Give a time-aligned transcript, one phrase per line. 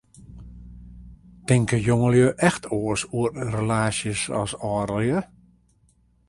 [1.47, 5.19] Tinke jongelju echt oars oer relaasjes as âldelju?